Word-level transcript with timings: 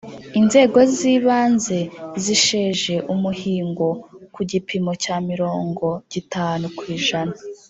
Inzego 0.39 0.77
z 0.95 0.97
‘ibanze 1.15 1.77
zisheje 2.23 2.95
umihingo 3.13 3.87
ku 4.33 4.41
gipimo 4.51 4.91
cya 5.03 5.15
mirogitanu 5.27 6.65
kwijana 6.77 7.35